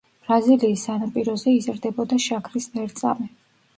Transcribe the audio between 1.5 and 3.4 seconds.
იზრდებოდა შაქრის ლერწამი.